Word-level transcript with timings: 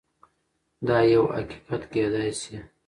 دا 0.87 0.97
يو 1.13 1.23
حقيقت 1.35 1.81
کيدای 1.93 2.31
شي. 2.41 2.57